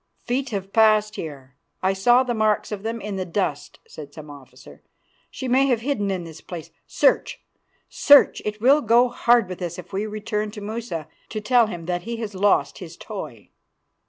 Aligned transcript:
"'Feet 0.25 0.49
have 0.49 0.73
passed 0.73 1.15
here; 1.15 1.53
I 1.83 1.93
saw 1.93 2.23
the 2.23 2.33
marks 2.33 2.71
of 2.71 2.81
them 2.81 2.99
in 3.01 3.17
the 3.17 3.23
dust,' 3.23 3.77
said 3.87 4.11
the 4.11 4.23
officer. 4.25 4.81
'She 5.29 5.47
may 5.47 5.67
have 5.67 5.81
hidden 5.81 6.09
in 6.09 6.23
this 6.23 6.41
place. 6.41 6.71
Search! 6.87 7.39
Search! 7.87 8.41
It 8.43 8.59
will 8.59 8.81
go 8.81 9.09
hard 9.09 9.47
with 9.47 9.61
us 9.61 9.77
if 9.77 9.93
we 9.93 10.07
return 10.07 10.49
to 10.57 10.59
Musa 10.61 11.07
to 11.29 11.39
tell 11.39 11.67
him 11.67 11.85
that 11.85 12.01
he 12.01 12.15
has 12.17 12.33
lost 12.33 12.79
his 12.79 12.97
toy. 12.97 13.49